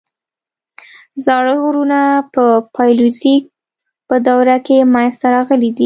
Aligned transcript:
زاړه 1.25 1.53
غرونه 1.63 1.99
په 2.33 2.43
پالیوزویک 2.75 3.43
په 4.07 4.15
دوره 4.27 4.55
کې 4.65 4.77
منځته 4.93 5.27
راغلي 5.35 5.69
دي. 5.75 5.79